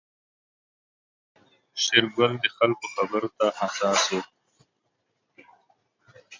[1.83, 4.21] شېرګل د خلکو خبرو ته حساس و.